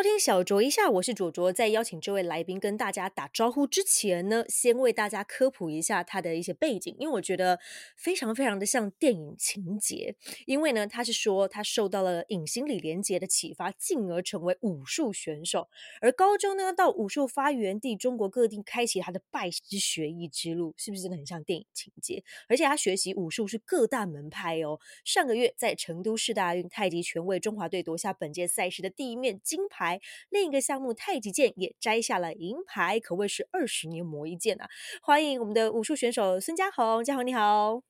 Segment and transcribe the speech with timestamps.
[0.00, 1.52] 收听小酌一下，我是卓卓。
[1.52, 7.60] 在邀请这位来宾跟大家打招呼之前呢，先为大家科普一下他的一些背景，因为我觉得
[7.98, 10.16] 非常非常的像电影情节。
[10.46, 15.68] 因为呢，他是说他受到了影星李连杰的启发，进而成为武术选手。
[16.00, 22.24] 而高中呢，到武术发源地中国各地，开启他的拜师学艺之路，是不是真的很像电影情节？
[22.48, 24.80] 而且他学习武术是各大门派哦。
[25.04, 29.89] 上个月在成都市大运太极拳为中华队夺下本届赛事的第一面金牌。
[29.90, 34.68] 牌，另一个项目太极剑也摘下了银牌，可谓是二十年磨一剑啊！
[35.02, 37.82] 欢迎我们的武术选手孙家宏，家宏你好。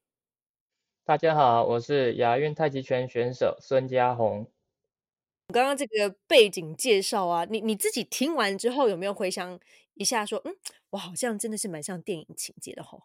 [1.04, 4.50] 大家好，我是亚运太极拳选手孙家宏。
[5.52, 9.58] 刚刚这个背景介绍啊，你你自己听完之后有没有回想
[9.94, 10.56] 一下，说嗯，
[10.90, 13.02] 我好像真的是蛮像电影情节的吼。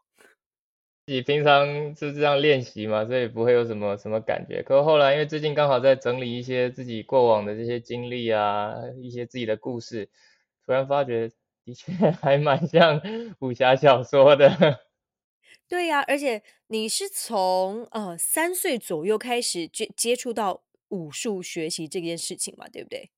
[1.07, 4.63] 自己平常是这样练习嘛，所以不会有什么什么感觉。
[4.63, 10.09] 可后来因为最近刚好在整理一些自己过往的这些经历啊，一些自己的故事，
[10.65, 11.29] 突然发觉
[11.63, 12.99] 的确 还蛮像
[13.39, 14.49] 武侠小说的。
[15.69, 23.11] 对呀，而且你是从呃三岁左右开始接接触到武术学习这件事情嘛，对不对？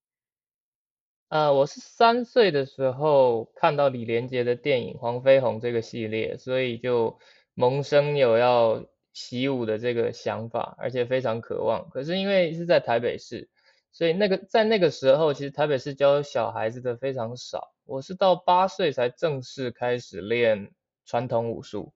[1.29, 7.17] 呃，我是三岁的时候看到李连杰的电影《黄飞鸿》这个系列，所以就。
[7.59, 11.89] 萌生有要习武的这个想法，而且非常渴望。
[11.89, 13.49] 可是因为是在台北市，
[13.91, 17.73] 所以那个在那个时候，其实台北市教小孩子的非常少。
[17.83, 20.69] 我是到八岁才正式开始练
[21.03, 21.93] 传统武术。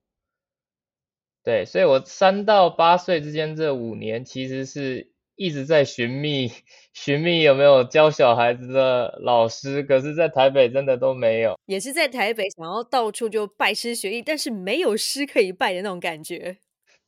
[1.44, 5.11] 对，所以我三到八岁之间这五年，其实是。
[5.42, 6.52] 一直在寻觅
[6.92, 11.58] 寻觅有没有教小孩子的老师，可是，在台北真的都没有。
[11.66, 16.58] 也是在台北想要到处就拜师学艺，但是没有师可以拜的那种感觉。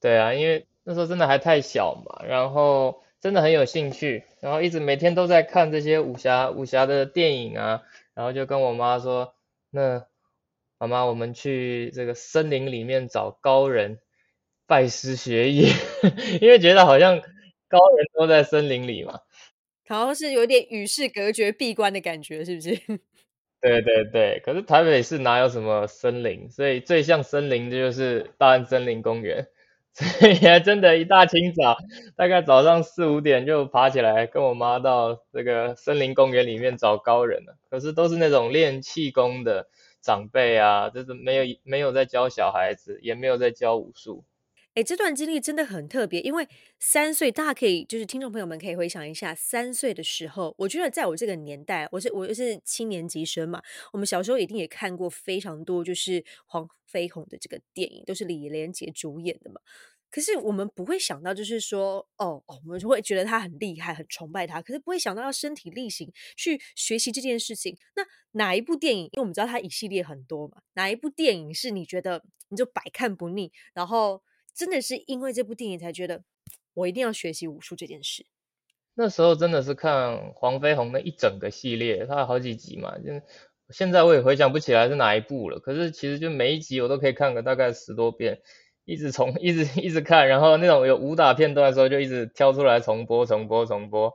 [0.01, 7.83] 对啊，因为那时候真的还太小嘛，然后真的很有兴趣，然后一直每天都在看这些武侠武侠的电影啊，
[8.15, 9.35] 然后就跟我妈说
[9.71, 10.07] ：“那
[10.79, 14.01] 妈妈，我们去这个森林里面找高人
[14.67, 15.69] 拜师学艺，
[16.41, 17.23] 因为觉得好像。”
[17.75, 19.21] 高人都在森林里嘛，
[19.89, 22.71] 好像是有点与世隔绝、闭关的感觉，是不是？
[23.61, 26.51] 对 对对，可是台北市哪有什么森林？
[26.51, 29.49] 所以最像森林的就是大安森林公园。
[29.97, 31.77] 所以还真的，一大清早，
[32.17, 37.57] 大概早上四五点就爬起来，跟我妈到这个森林公园里面找高人了。
[37.71, 39.69] 可是都是那种练气功的
[40.03, 44.25] 长辈啊，就是没有没有在教小孩子，也没有在教武术。
[44.75, 46.49] 哎，这段经历真的很特别，因为
[46.81, 53.63] 三岁，大家可以就是听众朋友们可以回想一下，三岁的时候，我觉得在我这个年代，我是我又是七年级生嘛，
[53.93, 59.61] 我们小时候一定也看过非常多就是黄飞鸿的这个电影，都是李连杰主演的嘛。
[60.11, 67.79] 可是我们不会想到，就是说，哦，我们就会觉得他很厉害，很崇拜他，可是不会想到要身体力行去学习这件事情。
[67.95, 68.03] 那
[68.33, 69.05] 哪一部电影？
[69.05, 74.25] 因为我们知道他一系列很多嘛，哪一部电影是你觉得你就百看不腻，然后？
[74.55, 76.23] 真的是因为这部电影才觉得
[76.75, 78.25] 我一定要学习武术这件事。
[78.95, 83.21] 那时候真的是看黄飞鸿那一整个系列，它有好几集嘛，就
[83.71, 85.59] 现在我也回想不起来是哪一部了。
[85.59, 88.41] 可是其实就每一集我都可以看个大概十多遍，
[88.85, 94.13] 一直重 一直一直看，然后那种有武打片段的时候就一直挑出来重播重播重播，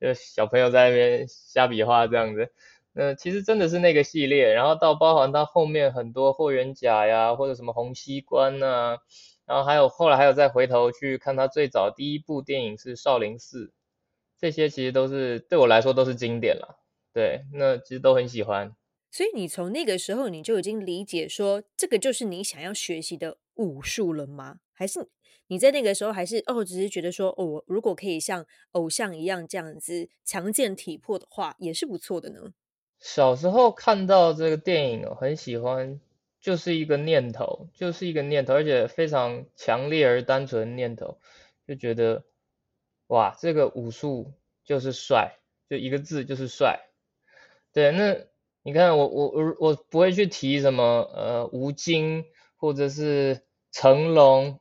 [0.00, 2.50] 就小朋友在那边瞎比划这样子。
[2.94, 8.98] 那其实真的是那个系列，然后到包含它后面很多霍元甲呀，或者什么洪熙官呐。
[9.44, 13.66] 然后还有后来还有再回头去看他最早第一部电影是《少林寺》，
[14.38, 16.78] 这些其实都是对我来说都是经典了。
[17.12, 18.74] 对，那其实都很喜欢。
[19.10, 24.60] 所以你从那个时候你就已经理解说这个就是你想要学习的武术了吗？
[24.72, 25.08] 还是
[25.48, 32.52] 你在那个时候还是哦，只是觉得说哦，如果可以像偶像一样这样子强健体魄的话，也是不错的呢？
[33.02, 36.00] 小时候看到这个电影哦，很喜欢。
[36.40, 41.20] 就是一个念头，就是一个念头，而且非常强烈而单纯念头，
[41.68, 42.24] 就觉得，
[43.06, 44.32] 哇，这个武术
[44.64, 45.36] 就是帅，
[45.70, 46.80] 就一个字就是帅。
[47.72, 48.16] 对，那
[48.64, 52.24] 你看我我我我不会去提什么呃吴京，
[52.56, 54.58] 或者是成龙，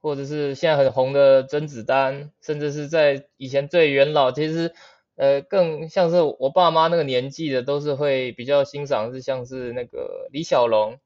[0.00, 4.74] 或者是现在很红的甄子丹，甚至是在以前最元老，其实。
[5.16, 10.98] 呃，更像是我爸妈那个年纪的，都是会比较欣赏，是像是那个李小龙，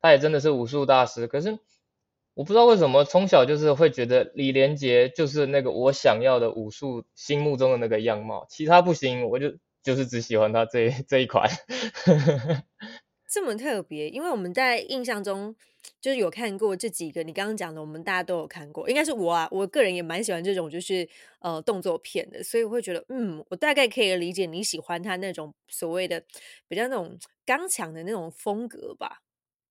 [0.00, 1.26] 他也真的是武术大师。
[1.26, 1.58] 可是
[2.34, 11.50] 我不知道为什么，从小就是会觉得李连杰就是那个我想要的武术心目中的那个样貌，其他不行，我就就是只喜欢他这这一款。
[13.28, 15.56] 这么特别，因为我们在印象中，
[16.00, 21.08] 就是有看过这几个你刚刚讲的，我们大家都有看过，应该是我啊，我个人也蛮喜欢这种就是
[21.40, 26.22] 呃动作片的，所以我会觉得，嗯，我大概可以理解你喜欢他那种所谓的
[26.68, 29.22] 比较那种刚强的那种风格吧。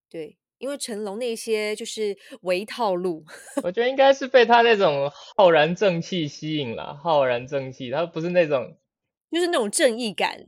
[0.10, 3.26] 对，因为成龙那些就是唯套路，
[3.64, 8.78] 我觉得应该是被他那种浩然正气吸引了，浩然正气，他不是那种，
[9.32, 10.46] 就是那种正义感。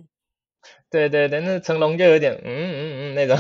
[0.90, 3.38] 对对对，那成龙就有点嗯嗯嗯那种，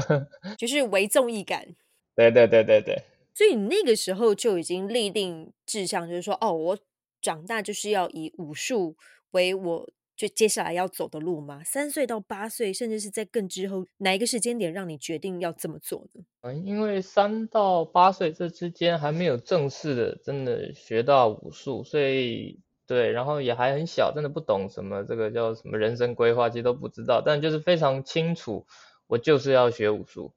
[0.56, 1.66] 就是唯综艺感。
[2.14, 3.02] 对对对对对。
[3.34, 6.78] 所以你那个时候就已经立定志向，就是说，哦，我
[7.20, 8.96] 长大就是要以武术
[9.32, 11.62] 为我就接下来要走的路吗？
[11.62, 16.24] 三岁到八岁，甚至是在更之后，哪一个时间点让你决定要这么做呢？
[16.40, 22.58] 嗯，因为三到八岁这之间还没有正式的真的学到武术，所以。
[22.86, 28.66] 对，然后也还很小，真的不懂什么这个叫什么人生规划，其实都不知道，但就是非常清楚，
[29.08, 30.32] 我就是要学武术。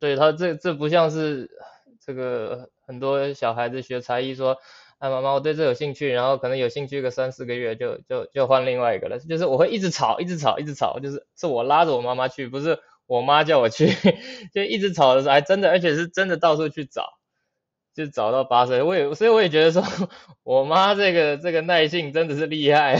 [0.00, 1.50] 对他这这不像是
[2.00, 4.58] 这个很多小孩子学才艺说，
[4.98, 13.88] 哎妈妈我对这有兴趣，然后可能有兴趣个三四个月就就就换另外一个了，就是我会一直吵，一直吵，一直吵，就是是我拉着我妈妈去，不是我妈叫我去，
[14.52, 17.15] 就一直吵的时候，还真的而且是真的到处去找。
[17.96, 19.82] 就找到八岁，我也所以我也觉得说，
[20.42, 22.94] 我妈这个这个耐性真的是厉害。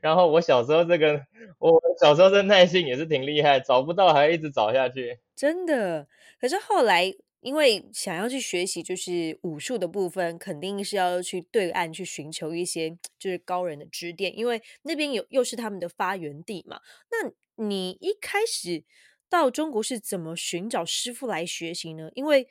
[0.00, 1.20] 然后我小时候这个，
[1.58, 5.18] 我小时候这耐性也是挺厉害，找不到还一直找下去。
[5.34, 6.06] 真的，
[6.40, 16.80] 可是后来因为想要去学习就是武术的部分，肯定是要去对岸去寻求一些就是高人的指点，因为那边有又是他们的发源地嘛。
[17.10, 17.32] 那
[17.64, 18.84] 你一开始
[19.28, 22.08] 到中国是怎么寻找师傅来学习呢？
[22.14, 22.46] 因为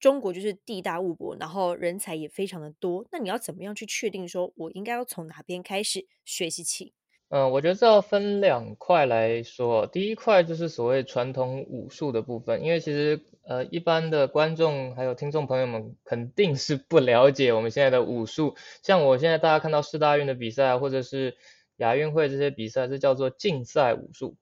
[0.00, 3.06] 中国就是地大物博，然后人才也非常的多。
[3.10, 6.92] 那你要怎么样去确定说，我应该要从哪边开始学习起？
[7.30, 9.86] 嗯，我觉得这要分两块来说。
[9.86, 18.56] 第一块就是所谓传统武术的部分，因为其实呃，一般的观众还有听众朋友们肯定是不了解我们现在的武术。
[18.82, 21.36] 像我现在大家看到四大运的比赛，或者是
[21.76, 24.36] 亚运会这些比赛，是叫做竞赛武术。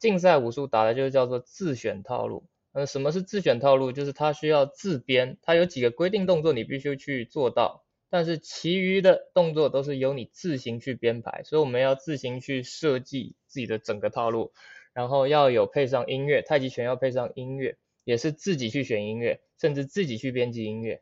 [0.00, 2.48] 竞赛武术打的就是叫做自选套路。
[2.74, 3.92] 呃，什么是自选套路？
[3.92, 14.52] 就是它需要自编，它有几个规定动作你必须去做到，但是其余的动作都是由你自行去编排，所以我们要自行去设计自己的整个套路，
[14.92, 21.00] 然后要有配上音乐，太极拳要配上音乐，也是自己去选音乐，甚至自己去编辑音乐，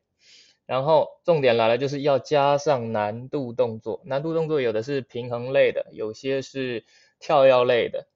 [0.66, 6.84] 然后重点来了，就是要加上难度动作，难度动作有的是平衡类的，有些是
[7.18, 8.08] 跳跃类的，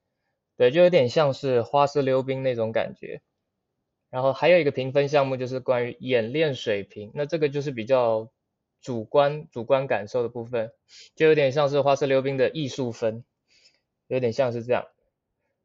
[0.58, 3.22] 对，就有点像是花式溜冰那种感觉。
[4.16, 8.30] 然后还有一个评分项目就是关于演练水平，那这个就是比较
[8.80, 10.72] 主观主观感受的部分，
[11.14, 13.24] 就有点像是花式溜冰的艺术分，
[14.06, 14.86] 有点像是这样。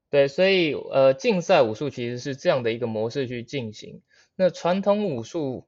[0.10, 4.02] 对，所以呃竞赛武术其实是这样的一个模式去进行。
[4.36, 5.66] 那传统武术，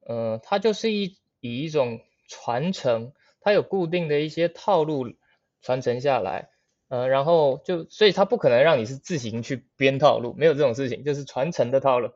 [0.00, 3.12] 呃它就是一以一种传承，
[3.42, 5.12] 它有固定的一些套路
[5.60, 6.48] 传承下来。
[6.94, 12.10] 呃，然后就，所以他不可能让你是自行去编套路，没有这种事情，就是传承的套路。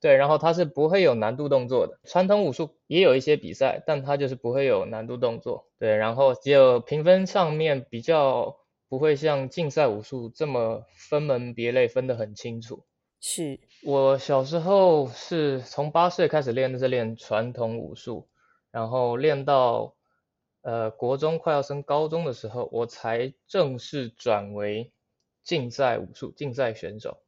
[0.00, 1.98] 对，然后它是不会有难度动作的。
[2.04, 5.66] 传统武术也有一些比赛，但它就是不会有难度动作。
[5.80, 8.54] 对，然后只有评分上面比较
[8.88, 12.84] 不会像竞赛武术这么分门别类，分得很清楚。
[13.20, 18.28] 是我小时候是从八岁开始练，的是练传统武术，
[18.70, 19.96] 然后练到。
[20.62, 24.92] 呃，国中快要升高中的时候，我才正式转为
[25.42, 27.22] 竞赛武术竞赛选手。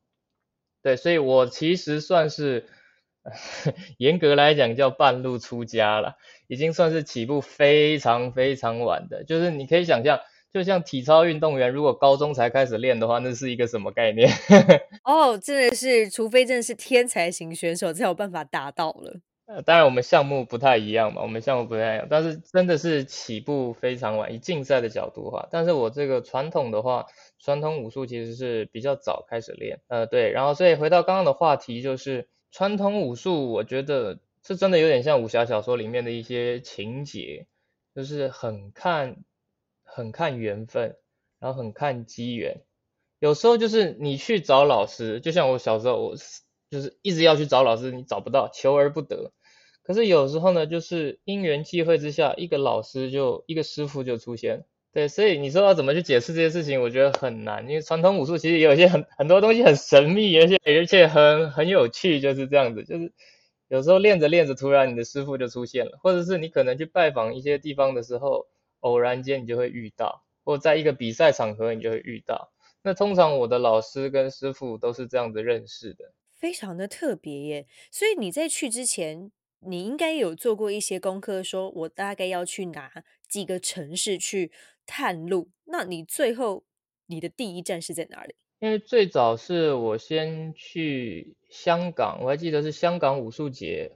[0.82, 2.66] 对，所以我其实算是
[3.98, 9.24] 严格来讲叫半路出家了，已经算是起步非常非常晚的。
[9.24, 10.20] 就是你可以想象，
[10.52, 14.28] 就像体操运动员，如果高中才开始练的话，那是一个什么概念？
[15.04, 19.20] 哦，真的是，除非真的是天才型选手才有办法达到了。
[19.60, 24.32] 当然我们项目不太一样嘛，我们项目不太一样，但是真的是起步非常晚。
[24.32, 27.06] 以竞赛的角度的话，但是我这个传统的话，
[27.38, 29.80] 传统武术其实是比较早开始练。
[29.88, 37.46] 呃，对，然后所以回到刚刚的话题，就是传统武术，我觉得是真的有点像武侠小说里面的一些情节，
[37.94, 39.16] 就是很看
[39.82, 40.96] 很看缘分，
[41.38, 42.62] 然后很看机缘。
[43.18, 46.14] 有时候就是你去找老师，就像我小时候我。
[46.72, 49.30] 就是一直要去找老师，你找不到，求而不得。
[49.82, 54.64] 可是有时候呢，就是因缘际会之下，一个老师就一个师傅就出现。
[54.92, 57.66] 对，所以你说要怎么去解释这些事情，我觉得很难。
[57.68, 62.84] 因为传统武术其实有些很很多东西很神秘，而且而且很很有趣，就是这样子。
[62.84, 63.10] 就是
[63.68, 68.46] 有时候练着练着，突然你的师傅就出现了，或者是你可能去拜访一些地方的时候，
[68.80, 72.52] 偶然间你就会遇到，或在一个比赛场合你就会遇到。
[72.82, 76.12] 那通常我的老师跟师傅都是这样子认识的。
[76.34, 77.66] 非常的特别耶。
[77.90, 79.32] 所以你在去之前，
[79.64, 84.50] 你应该有做过一些功课，说我大概要去哪几个城市去
[84.86, 85.48] 探路。
[85.64, 86.64] 那你最后
[87.06, 88.34] 你的第一站是在哪里？
[88.58, 93.92] 因为最早是我先去香港，我还记得是香港武术节，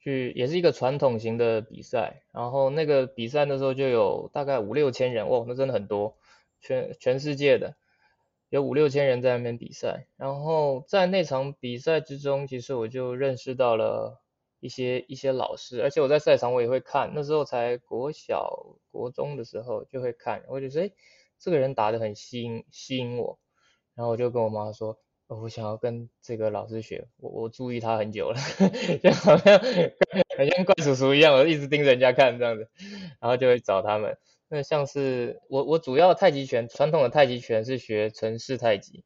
[0.00, 6.16] 去也是一个传统型的比赛，然后那个比赛那时候就有大概五六千人，哇，那真的很多，
[6.60, 7.76] 全全世界的
[8.48, 14.22] 有五六千人在那边比赛，然后在那场比赛之中，其实我就认识到了
[14.60, 20.90] 一些一些老师，而且我在赛场我也会看，那时候才国小国中的时候就会看，我就说，哎，
[21.38, 23.38] 这个人打得很吸引吸引我。
[23.94, 28.38] 然后我就跟我妈说，我想要跟这个老师学，我我注意他很久了，
[29.02, 32.68] 就好像好像怪叔叔一样，我一直盯着人家看这样子，
[33.20, 34.18] 然后就会找他们。
[34.48, 39.04] 那像是我我主要太极拳传统的太极拳是学陈氏太极。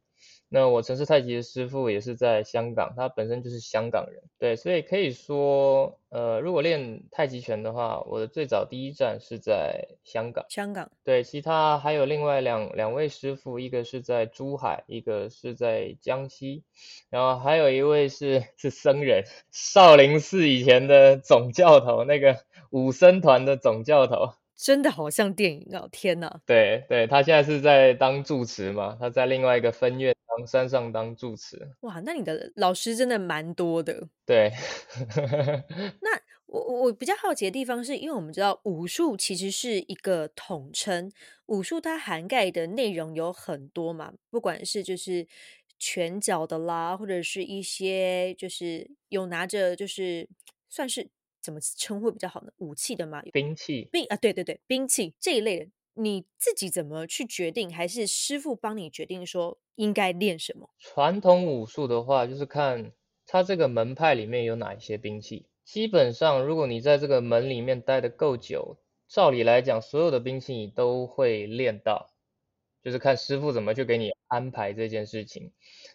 [0.52, 10.44] 那我城市太极的师傅也是在香港，他本身就是香港人，对，所以可以说，呃，如果练太极拳的话，我的最早第一站是在香港。
[10.48, 16.64] 香港，对，其他还有另外两两位师傅，一个是在珠海，一个是在江西，
[17.10, 22.38] 然后还有一位是是僧人，少林寺以前的总教头，那个
[22.70, 24.32] 武僧团的总教头。
[24.62, 25.88] 真的好像电影哦！
[25.90, 31.70] 天哪，对对，他现在是在当住持嘛，他在另外一个分院当山上当住持。
[31.80, 34.06] 哇，那你的老师真的蛮多的。
[34.26, 34.52] 对，
[36.02, 36.10] 那
[36.44, 41.10] 我我比较好奇的地方是，因为我们知道武术其实是一个统称，
[41.46, 45.26] 武术它涵盖的内容有很多嘛，不管是就是
[45.78, 50.28] 拳脚的啦，或者是一些就是有拿着就是
[50.68, 51.08] 算是。
[51.40, 52.52] 怎么称呼比较好呢？
[52.58, 53.22] 武器的吗？
[53.32, 57.72] 兵器，兵啊，对对对，兵器这一类的，你自己怎么去决定？
[57.72, 60.70] 还是师傅帮你决定说应该练什么？
[60.78, 62.92] 传统武术的话，就是看
[63.26, 65.46] 他这个门派里面有哪一些兵器。
[65.64, 68.78] 基本上，如果你在这个门里面待的够久，
[69.08, 72.10] 照理来讲，所有的兵器你都会练到，
[72.82, 75.52] 就是看师傅怎么去给你安排这件事情。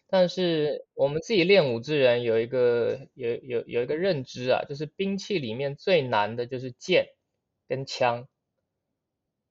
[0.08, 7.10] 但是我们自己练武之人有一个有有有一个认知啊，就是兵器里面最难的就是剑
[7.68, 8.28] 跟枪。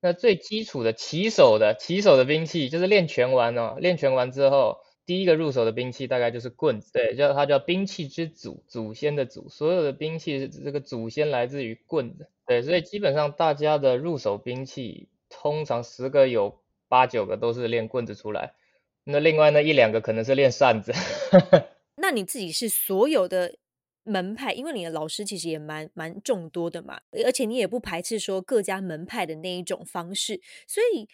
[0.01, 18.53] 那最基础的起手的起手的兵器，就是练拳完哦，练拳完之后，第一个入手的兵器大概就是棍子，对，叫它叫兵器之祖，祖先的祖，所有的兵器这个祖先来自于棍子，对，所以基本上大家的入手兵器，通常十个有八九个都是练棍子出来。
[19.05, 20.91] 那另外那一两个可能是练扇子。
[21.97, 23.55] 那你自己是所有的
[24.03, 31.07] 门派，因为你的老师其实也蛮蛮众多的嘛，而且你也不排斥说各家门派的那一种方式，所以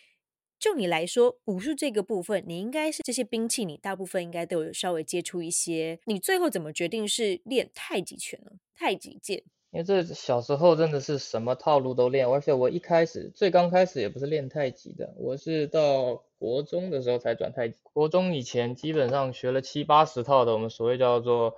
[0.59, 5.99] 就你来说，武术这个部分，你应该是这些兵器，你大部分应该都有稍微接触一些。
[6.05, 8.51] 你最后怎么决定是练太极拳呢？
[8.75, 9.43] 太极剑？
[9.71, 17.77] 因为这小时候真的是什么套路都练，而且我一开始最刚开始也不是练太极的，我是到国中的时候才转太极。
[17.93, 21.55] 国中以前基本上学了七八十套的，我们所谓叫做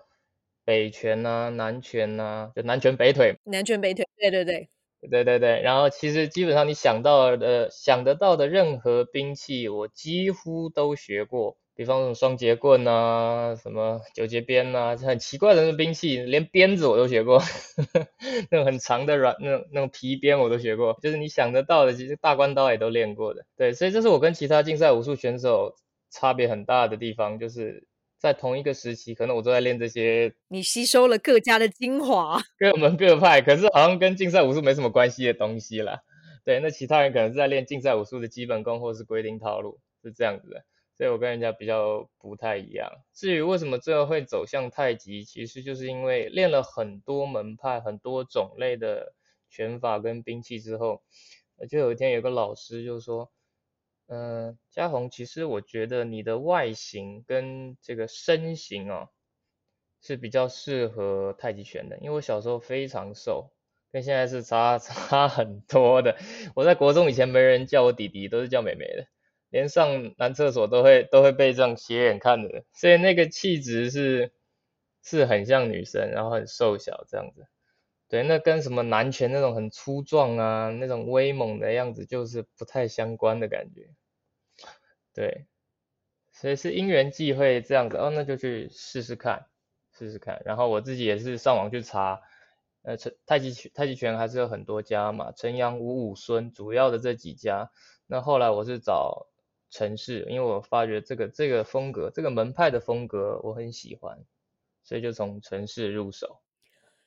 [0.63, 3.39] 北拳呐、南拳呐，就南拳北腿。
[3.45, 4.69] 南拳北腿，对对对，
[5.09, 5.61] 对对对。
[5.61, 11.57] 然后其实基本上你想到的、想得到的任何兵器，我几乎都学过。
[11.75, 17.41] 比方说双节棍呐，什么九节鞭呐，很奇怪的那兵器，连鞭子我都学过，
[18.51, 23.43] 那种很长的软那种那种皮鞭我都学过，就是你想得到的，其实大关刀也都练过的。
[23.57, 25.73] 对，所以这是我跟其他竞赛武术选手
[26.11, 27.87] 差别很大的地方，就是
[28.19, 30.31] 在同一个时期，可能我都在练这些。
[30.49, 36.01] 你吸收了各家的精华， 各门各派，可是好像跟竞赛武术没什么关系的东西啦。
[36.45, 40.63] 对，那其他人可能是在练竞赛武术的基本功或是规定套路，是这样子的。
[41.03, 42.89] 所以我跟人家比较不太一样。
[43.13, 49.13] 至于为什么最后会走向太极，其实就是因为练了很多门派、很多种类的
[49.49, 51.03] 拳法跟兵器之后，
[51.69, 53.33] 就有一天有个老师就说
[54.07, 59.09] ：“嗯，嘉宏，其实我觉得你的外形跟这个身形哦，
[60.01, 61.97] 是比较适合太极拳的。
[61.97, 63.51] 因为我小时候非常瘦，
[63.91, 66.17] 跟现在是差 差很多的。
[66.55, 69.05] 我在国中以前没人叫我弟弟，都是叫妹妹的。”
[69.53, 74.33] 连上男厕所都会都会被这样斜眼看的，所以那个气质是
[75.03, 77.45] 是很像女生，然后很瘦小这样子。
[78.09, 83.91] 对，那跟什么男拳那种很粗壮啊，那种威猛的样子就是不太相关的感觉。
[85.13, 85.45] 对，
[86.31, 89.45] 所以是因缘际会这样子，哦，那就去试试看，
[89.95, 90.41] 试试看。
[90.45, 92.19] 然后我自己也是上网去查，
[92.81, 97.69] 呃，太极拳太极拳还是有很多家嘛，陈阳、五五孙主要的这几家。
[98.07, 99.27] 那后来我是找。
[99.73, 104.23] 城市，因为我发觉这个这个风格，这个门派的风格我很喜欢，
[104.83, 106.39] 所以就从城市入手。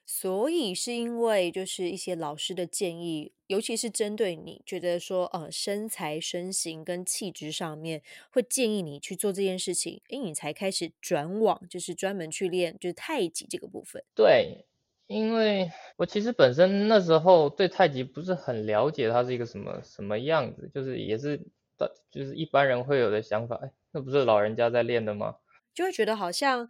[0.04, 14.04] 所以是因为就是一些老师的建议，尤其是针对你觉得说，呃，身材、身形跟气质上面，会建议你去做这件事情，诶，你才开始转往就是专门去练就是太极这个部分。
[14.14, 14.64] 对，
[15.08, 21.44] 因为我其实本身那时候对太极不是很了解，它是一个什么什么样子，就是也是
[22.10, 25.36] 就是一般人会有的想法，哎，那不是老人家在练的吗？
[25.74, 26.68] 就会觉得好像。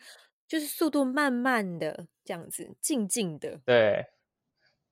[0.48, 3.58] 就是速度慢慢的这样子，静静的。
[3.64, 4.06] 对，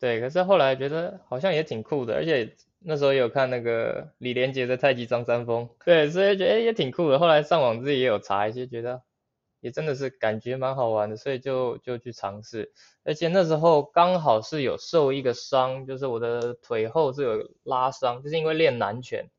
[0.00, 0.20] 对。
[0.20, 7.20] 可是后来觉得好像也挺酷的，而且那时候有看那个李连杰的太极张三丰，对，所以觉得也挺酷的。
[7.20, 9.04] 后来上网自己也有查一些，觉得
[9.60, 12.72] 也真的是感觉蛮好玩的，所以就就去尝试。
[13.04, 19.30] 而且那时候刚好是有受一个伤，就是我的腿后是有拉伤，就是因为练南拳，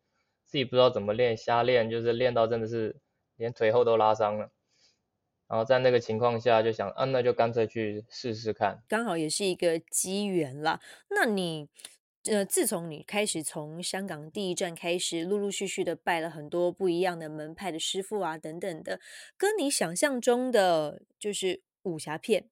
[0.56, 2.96] 自己不知道怎么练，瞎练，就是练到真的是
[3.36, 4.50] 连腿后都拉伤了。
[5.50, 10.80] 然后在那个情况下就想，啊，那就干脆去试试看，刚好也是一个机缘啦。
[11.10, 11.68] 那你，
[12.24, 19.02] 呃，自从你开始从香港第一站开始，陆陆续续的拜了很多不一样的门派的师傅啊，等等的，
[19.38, 22.46] 跟你想象中的就是武侠片，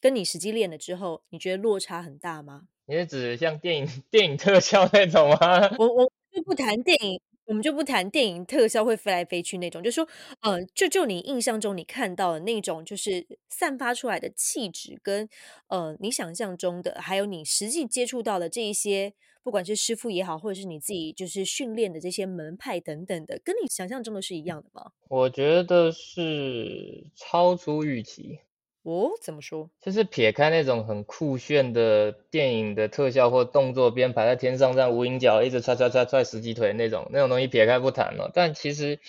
[0.00, 2.68] 跟你实际练了之后，你觉得落差很大吗？
[2.86, 5.68] 你是指像电影电影特效那种吗？
[5.78, 7.20] 我我就不谈电影。
[7.46, 10.08] 我们就不谈电影特效会飞来飞去那种，就说，
[10.40, 15.28] 呃，就就你印象中你看到的那种，就是散发出来的气质，跟
[15.68, 24.92] 呃你想象中的，还有你实际接触到的这一些，不管是师傅也好，或者是你自己就是训练的这些门派等等的，跟你想象中的是一样的吗？
[25.08, 28.38] 我觉得是超出预期。
[28.84, 29.70] 哦，怎么说？
[29.80, 38.30] 就是撇开那种很酷炫的电影的特效或动作编排，在天上这样无影脚一直踹踹踹踹十几腿那种那种东西撇开不谈了。
[38.34, 39.00] 但其实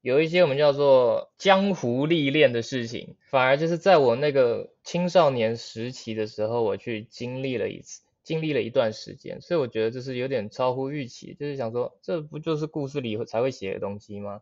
[0.00, 14.40] 有一些我们叫做江湖历练的事情，反而就是在我那个青少年时期的时候，我去经历了一次，经历了一段时间，所以我觉得这是有点超乎预期，就是想说，这不就是故事里才会写的东西吗？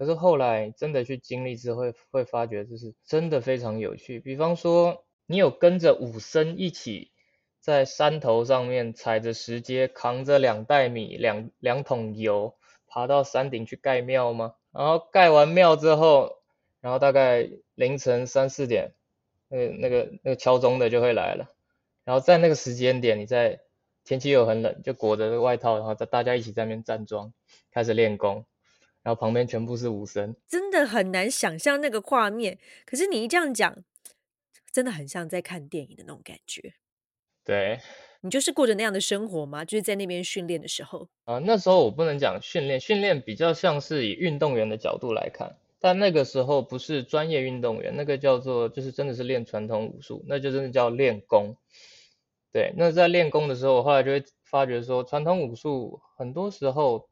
[0.00, 4.18] 可是后来真的去经历之后，会发觉这是真的非常有趣。
[4.18, 7.10] 比方说，你有跟着武僧一起
[7.60, 12.54] 在山头上面踩着石阶，扛着两袋米、两两桶油，
[12.86, 14.54] 爬到山顶去盖庙吗？
[14.72, 16.38] 然后盖完庙之后，
[16.80, 18.94] 然后大概凌晨三四点，
[19.50, 21.52] 那个那个那个敲钟的就会来了。
[22.04, 23.60] 然后在那个时间点，你在
[24.02, 27.34] 天气又很冷，就裹着外套，然后大大家一起在那边站桩，
[27.70, 28.46] 开始练功。
[29.02, 32.58] 然后旁边全部是武僧，真的很难想象那个画面。
[32.84, 33.82] 可是你一这样讲，
[34.70, 36.74] 真的很像在看电影的那种感觉。
[37.42, 37.80] 对，
[38.20, 39.64] 你就是过着那样的生活吗？
[39.64, 41.38] 就是在那边训练的时候啊。
[41.38, 51.56] 那时候我不能讲训练，训练比较像是以运动员的角度来看，但那个时候不是专业运动员，那个叫做就是真的是练传统武术，那就真的叫练功。
[52.52, 57.08] 对，那在练功的时候，我后来就会发觉说，传统武术很多时候。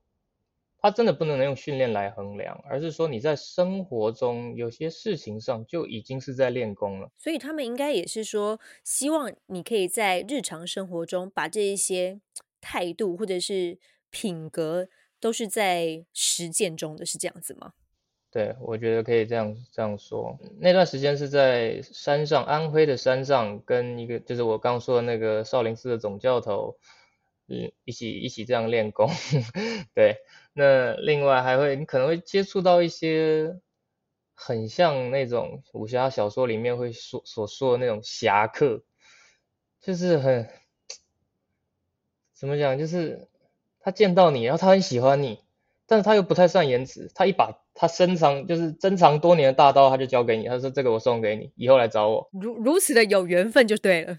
[0.81, 7.11] 它真的不能用训练来衡量，而是说你在生活中有些事情上就已经是在练功了。
[7.17, 12.21] 所以他们应该也是说，希望你可以在日常生活中把这一些
[12.61, 13.79] 态度或者是
[14.11, 14.89] 品格
[15.21, 17.73] 都是在实践中的，是这样子吗？
[18.31, 20.39] 对，我觉得可以这样这样说。
[20.61, 26.77] 那段时间是在山上，安徽的山上，跟一个就是我刚说的那个少林寺的总教头，
[27.51, 29.09] 嗯，一起一起这样练功，
[29.95, 30.19] 对。
[30.53, 33.57] 那另外还会，你可能会接触到一些
[34.35, 38.83] 很像那种武侠小说里面会说所说的那种侠客，
[39.81, 40.49] 就是很
[42.35, 43.29] 怎么讲，就是
[43.81, 45.41] 他见到你，然后他很喜欢你，
[45.87, 54.19] 但是他又不太善言辞，他一把他深藏就是珍藏多年的大刀，他就交给你，他说这个我送给你，以后来找我，如如此的有缘分就对了，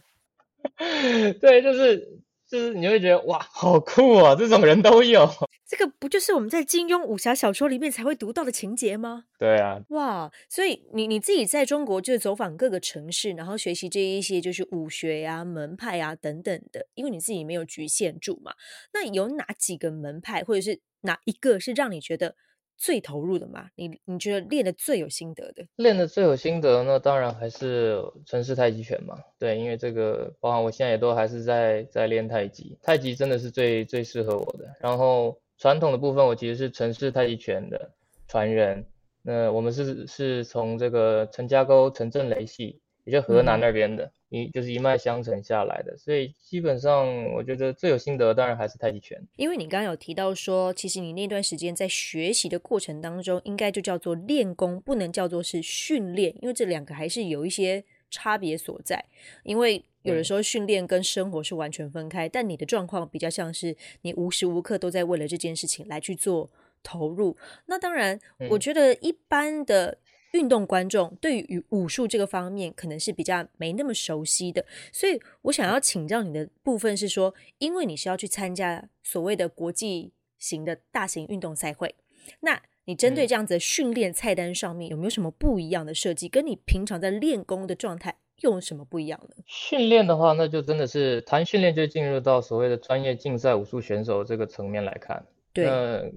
[1.39, 2.21] 对，就是。
[2.49, 4.35] 就是你会觉得哇，好酷啊！
[4.35, 5.29] 这种人都有，
[5.67, 9.25] 这个不就是我们在金庸武侠小说里面才会读到的情节吗？
[9.37, 10.31] 对啊，哇！
[10.49, 18.53] 所以你你自己在中国就是走访各个城市，然后学习这一些就是武学呀、门派呀等等的，因为你自己没有局限住嘛。
[18.93, 22.35] 那有哪几个门派，或者是哪一个是让你觉得？
[22.79, 23.69] 最投入的嘛？
[23.75, 25.67] 你你觉得练的最有心得的？
[25.75, 29.19] 练的最有心得，那当然还是城市太极拳嘛。
[29.37, 34.73] 对，因为这个，包含我现在也都还是在在练太极，太极真的是最最适合我的。
[34.79, 37.91] 然后传统的部分，我其实是城市太极拳的
[38.27, 38.85] 传人。
[39.21, 49.19] 那我们是是从这个陈家沟陈振雷系，也就河南那边的，一就是一脉相承下来的，所以基本上我觉得最有心得当然还是太极拳。
[49.35, 59.03] 因为你刚刚有提到说，其实你那段时间在学习的过程当中，应该就叫做练功，不能叫做是训练，因为这两个还是有一些差别所在。
[59.43, 66.49] 因为有的时候训练跟生活是完全分开，但你的状况比较像是你无时无刻都在为了这件事情来去做
[66.83, 67.35] 投入。
[67.65, 68.19] 那当然，
[68.51, 69.97] 我觉得一般的。
[70.31, 81.95] 运动观众对于武术这个方面可能是比较没那么熟悉的，所以我想要请教你的部分是说，因为你是要去参加所谓的国际型的大型运动赛会，
[82.41, 86.29] 那你针对这样子的训练菜单上面有没有什么不一样的设计？
[86.29, 89.43] 跟你平常在练功的状态又有什么不一样呢？
[89.45, 96.13] 训练的话，那就真的是谈训练就进入到所谓的专业竞赛武术选手这个层面来看，对。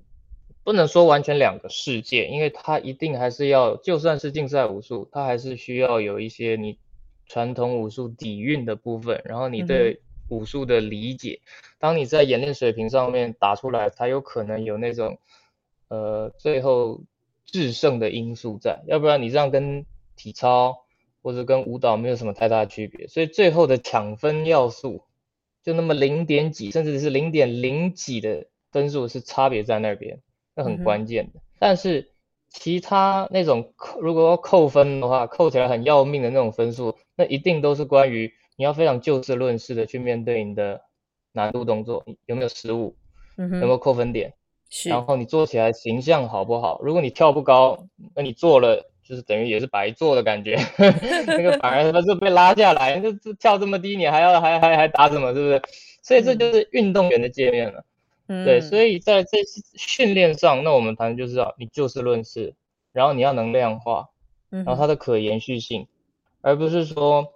[0.64, 6.78] 不能说完全两个世界，因为它一定还是要，就算是竞赛武术，它还是需要有一些你
[7.26, 11.40] 传统武术底蕴的部分，然后你对武术的理解，
[11.78, 15.18] 当你在演练水平上面打出来，才有可能有那种
[15.88, 17.00] 呃最后
[17.44, 20.84] 制胜的因素在，要不然你这样跟体操
[21.22, 25.02] 或者跟舞蹈没有什么太大的区别，所以最后的抢分要素
[25.64, 30.20] 就那么零点几，甚至是零点零几的分数是差别在那边。
[30.62, 32.10] 那很关键的，但是
[32.50, 40.80] 其他那种扣如果要扣分的话，扣起来很要命的那种分数，那一定都是关于你要非常就事论事的去面对你的
[41.32, 42.94] 难度动作，有没有失误，
[43.36, 44.34] 有没有扣分点，
[44.88, 46.80] 然后你做起来形象好不好？
[46.82, 50.56] 如果你跳不高，那你做了就是等于也是白做的感觉，
[51.26, 55.62] 那个反而他是被拉下来，就跳这么低，你还要还还还打什么，是不是？
[56.02, 57.84] 所以这就是运动员的界面了。
[58.44, 59.38] 对，所以在这
[59.74, 62.54] 训练上，那我们谈的就是要你就事论事，
[62.92, 64.08] 然后你要能量化，
[64.48, 65.86] 然后它的可延续性，
[66.40, 67.32] 而不是说，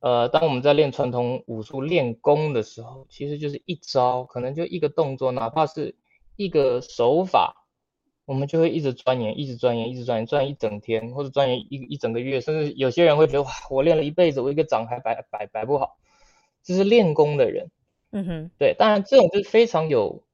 [0.00, 5.94] 呃，当我们在练传统武术练功的时候，其实就是一招，可能就一个动作，哪怕是
[6.36, 7.66] 一个手法，
[8.24, 15.96] 我们就会一直钻研，一直钻研，一直钻研，钻研一整天，或者钻研一一整个月，甚至有些人会觉得哇，我练了一辈子，我一个掌还摆摆摆不好，
[16.62, 17.70] 这是练功的人，
[18.10, 20.24] 嗯哼，对，当然这种就是非常有。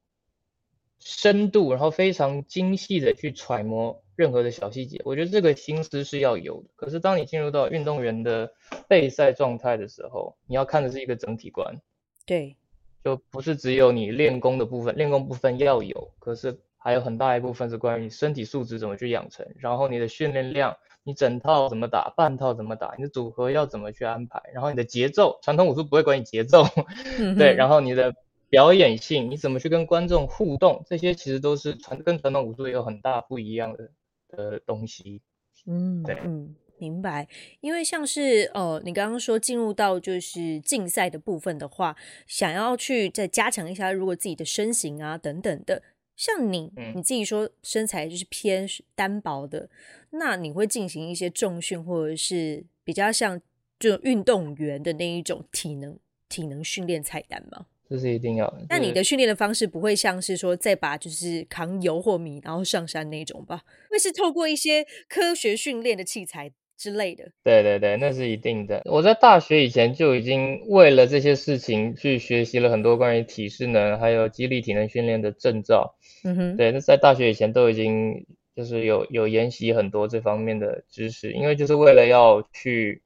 [0.98, 6.68] 深度，然后非常精细的去揣摩任何的小细节，我觉得这个心思是要有的。
[6.74, 8.52] 可是当你进入到运动员的
[8.88, 11.80] 备赛状态的时候，你要看的是一个整体观，
[12.24, 12.56] 对，
[13.04, 26.64] 就不是只有你练功的部分，练功部分要有，可是还有很大一部分是关于你身体素质怎么去养成，然后你的训练量，你整套怎么打，半套怎么打，你的组合要怎么去安排，然后你的节奏，传统武术不会管你节奏，
[27.38, 28.14] 对，然后你的。
[28.48, 30.84] 表演性，你怎么去跟观众互动？
[30.86, 33.90] 这些其实都是传跟传统武术有很大不一样的
[34.28, 35.20] 的东西。
[35.66, 37.26] 嗯，对，嗯，明白。
[37.60, 45.82] 因为像是呃，你刚刚说进入到就是竞赛的部分的话，想要去再加强一下，如果自己的身形啊等等的，
[46.14, 49.68] 像你你自己说身材就是偏单薄的，
[50.10, 53.40] 那你会进行一些重训，或者是比较像
[53.80, 57.66] 就运动员的那一种体能体能训练菜单吗？
[57.88, 58.66] 这是一定要的。
[58.68, 63.62] 那你的训练的方式不会像是说再把就是扛油或米然后上山那种吧？
[63.90, 67.30] 会是透过一些科学训练的器材之类的。
[67.44, 68.82] 对对对，那是一定的。
[68.86, 75.96] 我在大学以前就已经为了这些事情去学习了很多关于体适能还有激励体能训练的证照。
[76.24, 76.56] 嗯哼。
[76.56, 83.02] 对，那在大学以前都已经就是有有研习很多这方面的知识，因为就是为了要去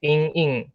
[0.00, 0.68] 因应。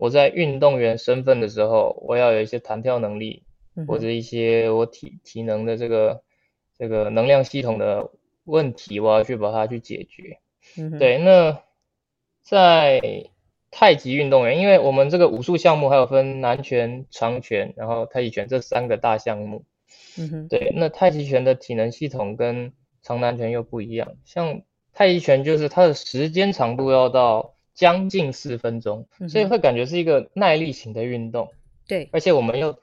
[0.00, 3.42] 我在运动员身份的时候，我要有一些弹跳能力，
[3.86, 6.22] 或者一些我体体能的这个
[6.78, 8.10] 这个能量系统的
[8.44, 10.38] 问题，我要去把它去解决。
[10.98, 11.62] 对，那
[12.42, 13.28] 在
[13.70, 19.66] 太极运动员，因为我们这个武术项目还有分南拳、长拳，然后太极拳这三个大项目。
[20.16, 20.48] 嗯哼。
[20.48, 24.62] 对，那太极拳的体能系统跟长南拳又不一样，像
[24.94, 27.54] 太极拳就是它的时间长度要到。
[27.80, 31.50] 将近四分钟，所以会感觉是一个耐力型的运动。
[31.88, 32.78] 对，而且我们又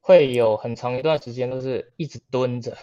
[0.00, 2.76] 会有很长一段时间都是一直蹲着，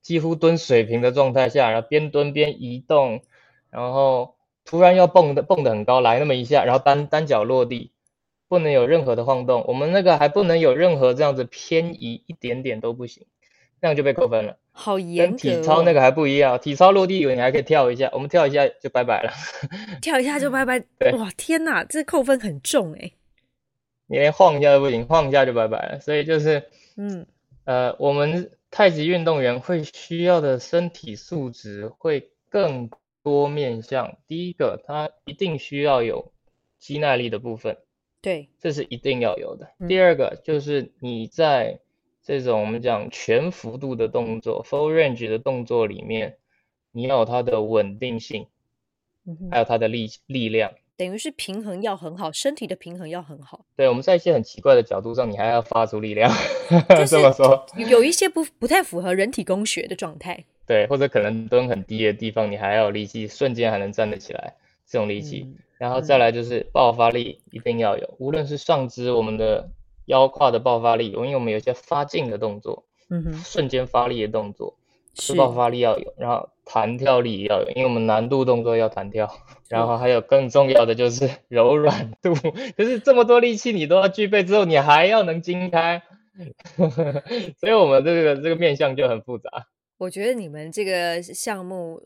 [0.00, 3.22] 几乎蹲水平的状态下，然后边蹲边移动，
[3.68, 7.90] 然后突然要蹦的蹦的很高，来那么一下，然后单单脚落地，
[8.46, 9.64] 不能有任何的晃动。
[9.66, 13.26] 我们那个还不能有任何这样子偏移一点点都不行，
[13.80, 14.56] 这样就被扣分了。
[14.78, 19.32] 好严格，体操那个还不一样，体操落地有你还可以跳一下，我们跳一下就拜拜了，
[20.02, 20.78] 跳一下就拜拜。
[21.16, 23.10] 哇，天哪，这扣分很重哎！
[24.06, 26.00] 你连晃一下都不行，晃一下就拜拜了。
[26.00, 26.64] 所以就是，
[26.96, 27.26] 嗯，
[27.64, 32.90] 呃，我们太极运动员会需要的身体素质会更
[33.22, 34.18] 多面向。
[34.28, 36.32] 第一个，他一定需要有
[36.78, 37.78] 肌耐力的部分，
[38.20, 39.70] 对，这是一定要有的。
[39.80, 41.80] 嗯第二个就是你在
[42.26, 46.38] 这种我们讲全幅度的动作 （full range） 的动作里面，
[46.90, 48.48] 你要有它的稳定性，
[49.48, 50.72] 还有它的力力量。
[50.96, 53.64] 等于是平衡要很好，身体的平衡要很好。
[53.76, 56.28] 对，我们在一些很奇怪的角度上，你还要发出力量，
[56.88, 57.64] 就是 这么说。
[57.76, 60.44] 有有一些不不太符合人体工学的状态。
[60.66, 65.44] 对，或者可能蹲很低的地方，你还要有力气，瞬间还能站得起来，这种力气。
[65.46, 69.70] 嗯然后再来就是爆发力一定要有，无论是上肢我们的
[70.06, 74.76] 腰胯的爆发力，因为我们有一些发劲的动作，嗯哼，瞬间发力的动作，
[75.14, 79.28] 是爆发力要有，然后弹跳力也要有，因为我们难度动作要弹跳，
[79.68, 82.34] 然后还有更重要的就是 柔软度，
[82.76, 86.02] 就是这么多力气你都要具备之后，你还要能筋开，
[87.60, 89.66] 所以我们这个这个面向就很复杂。
[89.98, 92.00] 我觉得你们这个项目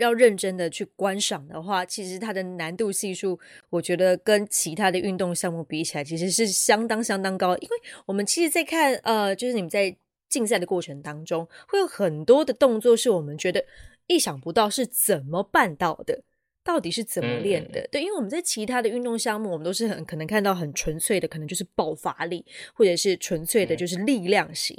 [0.00, 7.56] 要认真的去观赏的话，其实它的难度系数，我觉得跟其他的运动项目比起来，其实是相当相当高。
[7.56, 9.94] 因为我们其实，在看呃，就是你们在
[10.28, 13.64] 竞赛的过程当中，会有很多的动作是我们觉得
[14.06, 16.22] 意想不到是怎么办到的。
[16.62, 17.88] 到底是怎么练的？
[17.90, 24.76] 对，因为我们在其他的运动项目，我们都是很可能看到很纯粹的，可能就是爆发力，或者是纯粹的就是力量型，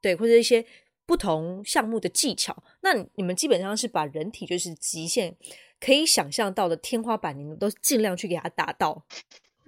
[0.00, 0.64] 对，或者一些
[1.06, 2.62] 不同项目的技巧。
[2.80, 5.36] 那你们基本上是把人体就是极限
[5.80, 9.04] 可以想象到的天花板，你们都尽量去给它达到。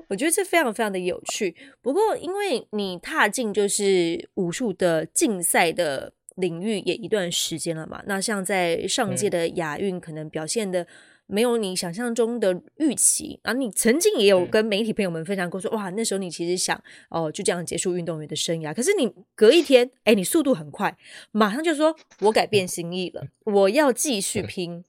[0.08, 1.56] 我觉得这非常非常的有趣。
[1.82, 10.86] 不过，因为你踏进就是武术的竞赛的领域也一段时间了嘛，那像在上届的亚运，可能表现的
[11.26, 13.38] 没有你想象中的预期。
[13.42, 18.74] 啊你曾经也有跟媒体朋友们分享过说，哇，那时候你其实想哦，就这样结束运动员的生涯。
[18.74, 20.96] 可是你隔一天，哎，你速度很快，
[21.32, 24.84] 马上就说我改变心意了，我要继续拼。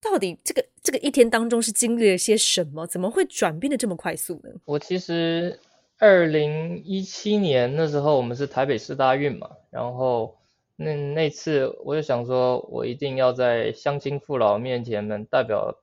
[0.00, 2.86] 到底这个这个一天当中是经历了些什么？
[2.86, 4.50] 怎么会转变的这么快速呢？
[4.64, 5.58] 我其实
[5.98, 10.37] 二零一七年那时候我们是台北市大运嘛，然后
[10.80, 15.76] 那那次我就想说，我一定要在乡亲父老面前能代表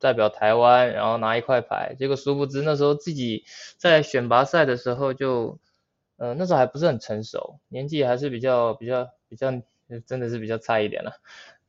[0.00, 1.94] 代表台湾，然后拿一块牌。
[1.96, 3.44] 结果殊不知那时候自己
[3.78, 5.60] 在选拔赛的时候就，
[6.16, 9.52] 呃那时候还不是很成熟，年纪还是比较比较比较
[10.06, 11.12] 真的是比较差一点了。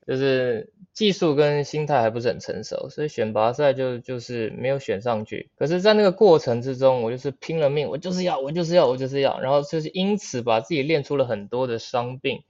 [0.05, 5.49] 就是技术跟心态还不是很成熟，所以选拔赛就就是没有选上去。
[5.55, 12.43] 可是，在那个过程之中，我就是拼了命，我就是要，我就是要，我就是要，然后就是因此把自己练出了很多的伤病，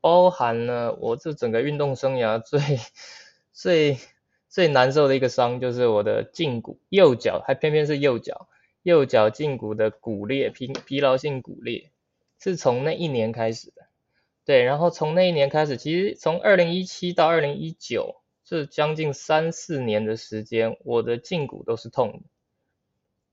[0.00, 2.60] 包含了我这整个运动生涯最
[3.52, 3.98] 最
[4.48, 8.48] 最难受的一个伤，就是我的胫骨右脚，还偏偏是右脚，
[8.82, 11.90] 右脚胫骨的骨裂，疲疲劳性骨裂，
[12.38, 13.82] 是从那一年开始的。
[14.44, 22.18] 对，然后从那一年开始，其实从二零一七到二零一九，这将近三四年的时间，我的胫骨都是痛的，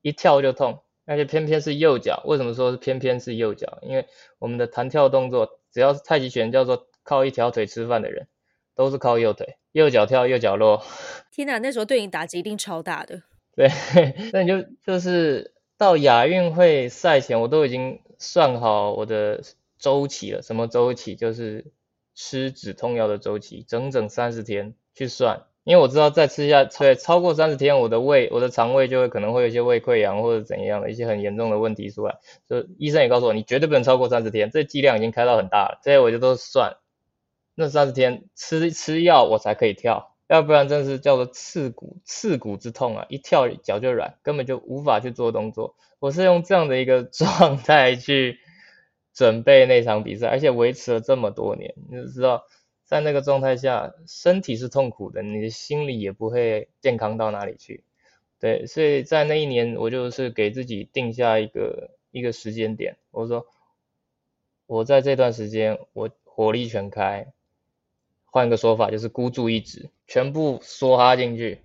[0.00, 2.22] 一跳就痛，而且偏偏是右脚。
[2.24, 3.78] 为什么说是偏偏是右脚？
[3.82, 4.06] 因为
[4.38, 8.28] 我们的弹跳动作，只要是太极拳叫做靠一条腿吃饭的人，
[8.74, 10.84] 都是靠右腿，右脚跳，右脚落。
[11.32, 13.22] 天哪，那时候对你打击一定超大的。
[13.56, 13.68] 对，
[14.32, 19.42] 那你就就是到亚运会赛前，我都已经算好我的。
[19.82, 21.16] 周期了，什么周期？
[21.16, 21.72] 就是
[22.14, 32.18] 吃止痛药的周期，整整三十天去算，因为我知道再吃下对超过三十天，我的胃、我的肠胃就会可能会有一些胃溃疡或者怎样的一些很严重的问题出来。
[32.48, 36.76] 就医生也告诉我，你绝对不能超过三十天，这剂量已经开到很大了，这些我就都算，
[37.54, 43.06] 那三十天吃吃药我才可以跳，要不然真是叫做刺骨刺骨之痛啊！
[43.08, 45.76] 一跳脚就软，根本就无法去做动作。
[46.00, 48.38] 我是用这样的一个 状态去。
[49.14, 52.44] 准备那场比赛，而且维持了这么多年，你就知道，
[52.92, 57.84] 在那个状态下，身体是痛苦的，你的心理也不会健康到哪里去。
[58.38, 63.46] 对，所以在那一年，我就是给自己定下一个一个时间点，我说，
[64.66, 67.32] 我在这段时间，我火力全开，
[68.26, 71.62] 换个说法就是孤注一掷，全部梭哈进去。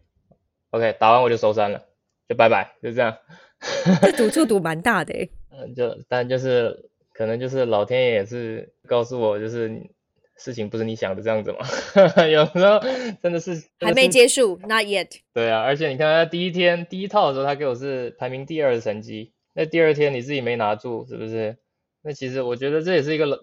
[0.69, 1.87] OK，打完我就收山了，
[2.29, 3.17] 就拜拜，就这样。
[4.01, 5.29] 这赌注赌蛮大的诶。
[5.51, 6.89] 嗯，就但就是。
[7.17, 9.89] 可能就是老天爷也是告诉我，就是
[10.37, 11.59] 事情不是你想的这样子嘛。
[12.27, 12.79] 有时候
[13.21, 15.09] 真的是还没结束，not yet。
[15.33, 21.57] 对啊，而且你看他第一天第一套的时候，他给我是排名第二的成绩，那第二天你自己没拿住，是不是？
[22.03, 23.41] 那其实我觉得这也是一个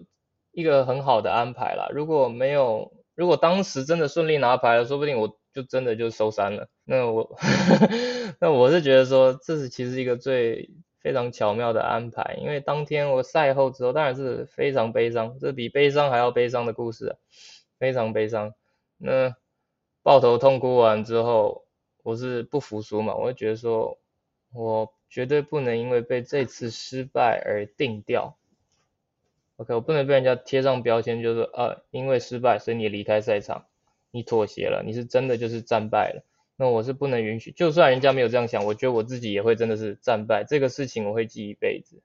[0.51, 1.89] 一个很好的安排啦。
[1.93, 6.67] 如果没有，如果当时真的顺利拿牌了，说不定我就真的就收山了。
[6.85, 7.37] 那我
[8.39, 10.69] 那我是觉得说，这是其实一个最。
[11.05, 17.15] 非常巧妙的安排，因为当天我赛后之后，当然是非常悲伤，这比悲伤还要悲伤的故事，
[17.77, 18.55] 非常悲伤。
[18.97, 19.35] 那
[20.01, 21.63] 抱头痛哭完之后，
[22.01, 23.99] 我是不服输嘛，我就觉得说，
[24.51, 28.35] 我绝对不能因为被这次失败而定掉。
[29.57, 33.67] OK，我不能被人家贴上标签，就是呃，因为失败，所以你离开赛场，
[34.09, 36.23] 你妥协了，你是真的就是战败了。
[36.57, 40.43] 那我是不能允许，就算人家没有这样想，我觉得我自己也会真的是战败。
[40.47, 42.01] 这个事情我会记一辈子。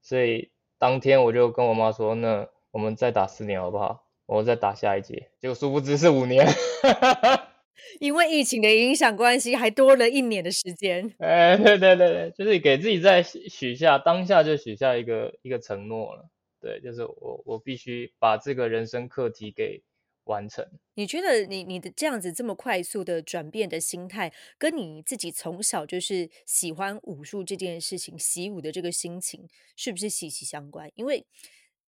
[0.00, 4.06] 所以当天我就跟我妈说，那我们再打四年好不好？
[4.26, 5.28] 我再打下一届。
[5.40, 6.46] 结果殊不知是五年。
[8.00, 11.12] 因为疫情的影响关系，还多了一年的时间。
[11.18, 16.26] 哎，对对对对，就是给自己再许下当下就许下一个一个承诺了。
[16.60, 19.82] 对，就是我我必须把这个人生课题给
[20.24, 20.64] 完成。
[20.94, 30.90] 你觉得你你的这样子这么快速的转变的心态，跟你自己从小就是喜欢武术这件事情、习武的这个心情，是不是息息相关？
[30.94, 31.26] 因为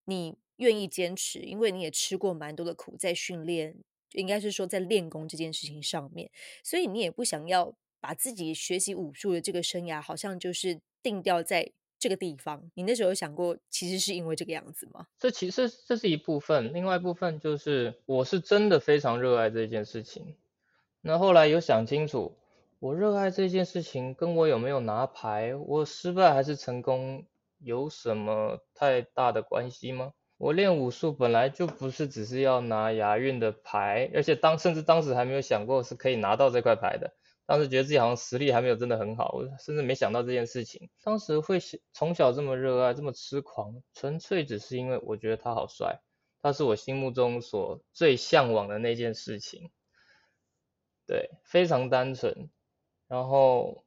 [0.05, 3.77] 你愿意坚持，因为你也吃过蛮多的苦，在训练，
[4.12, 6.31] 应该是说在练功这件事情上面，
[6.62, 11.73] 所以你也不想要把自己学习武术的这个生涯，好像就是定掉在。
[12.05, 15.07] 这个地方，你那时候有想过，其实是因为这个样子吗？
[15.19, 20.35] 这其实这是一部分，另外一部分就是我是真的非常热爱这件事情。
[21.01, 22.37] 那后来有想清楚，
[22.79, 27.25] 我热爱这件事情跟我有没有拿牌，我失败还是成功，
[27.59, 30.12] 有什么太大的关系吗？
[30.37, 37.14] 我练武术本来就不是只是要拿亚运的牌，而且当甚至当时还没有想过是可以拿到这块牌的。
[37.47, 40.89] 当时觉得自己好像实力还没有真的很好，我甚至没想到这件事情。
[41.03, 41.59] 当时会
[41.93, 46.01] 从小这么热爱，这么痴狂，纯粹只是因为我觉得他好帅，
[46.41, 49.71] 他是我心目中所最向往的那件事情。
[51.07, 52.49] 对，非常单纯。
[53.09, 53.85] 然后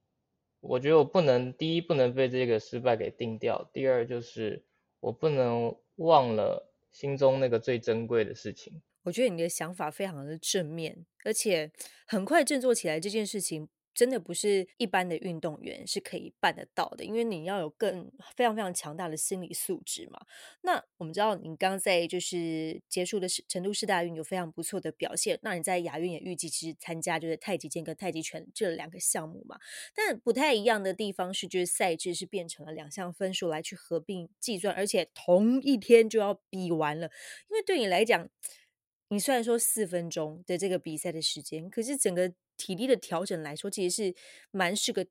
[0.59, 4.63] 我觉得我不能，第一不能被这个失败给定掉，第二就是
[4.99, 8.83] 我不能忘了心中那个最珍贵的事情。
[9.07, 11.71] 我觉得你的想法非常的正面，而且
[12.05, 13.69] 很快振作起来这件事情。
[13.97, 20.19] 真的不是一般的运动员是可以办得到的，因为你要有更非常非常强大的心理素质嘛。
[20.61, 29.57] 那我们知道你刚在就是结束的是成都市大运有非常不错的表现，那你在亚运也预计其实参加就是太极剑跟太极拳这两个项目嘛。
[29.95, 37.09] 但不太一样的地方是，就是赛制是变成了两项分数来去合并计算，而且同一天就要比完了。
[37.49, 38.29] 因为对你来讲，
[39.09, 42.33] 你虽然说四分钟的这个比赛的时间，可是整个。
[42.59, 44.15] 体力的调整来说，其实是
[44.49, 45.05] 蛮是个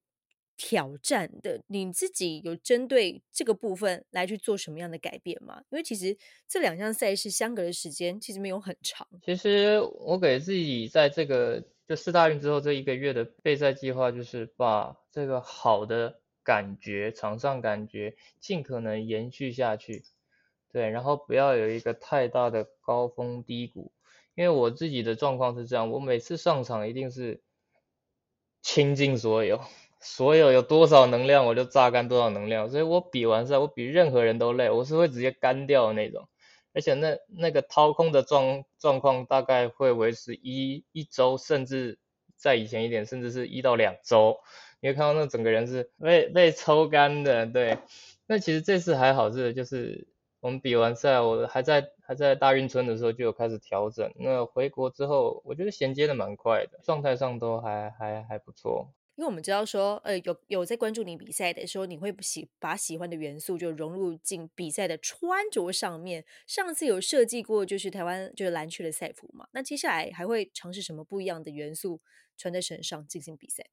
[0.57, 1.63] 挑战的。
[1.69, 5.63] 你自己有针对这个部分来去做什么样的改变吗？
[5.71, 9.07] 因为其实这两项赛事相隔的时间其实没有很长。
[9.23, 20.03] 其实我给自己在这个就四大运之后这一个月的备赛计划，就是把这个好的感觉、场上感觉尽可能延续下去。
[20.77, 23.93] 对，然后不要有一个太大的高峰低谷。
[24.35, 27.41] 因为我自己的状况是这样，我每次上场一定是
[28.61, 29.63] 倾尽所有，
[30.01, 36.29] 所有有多少能量我就榨干多少能量，所以我比完赛我比任何人都累，我是会直接干掉的那种，
[36.75, 41.99] 而且那那个掏空的状状况大概会维持一一周，甚至
[42.37, 44.37] 在以前一点，甚至是一到两周，
[44.81, 47.79] 你会看到那整个人是被被抽干的，对，
[48.27, 50.07] 那其实这次还好是就是。
[50.47, 54.09] 我们比完赛，我还在还在大运村的时候就有开始调整。
[54.15, 58.89] 那回国之后，我觉得衔接的蛮快的，状态上都还还还不错。
[59.17, 66.25] 因为我们知道说，呃，有有在关注你比赛的时候，你会喜把喜欢的元素就融入进比赛的穿着上面。
[66.47, 72.01] 上次有设计过就是台湾就是蓝区的赛服嘛，那接下来还会尝试什么不一样的元素
[72.37, 73.65] 穿在身上进行比赛？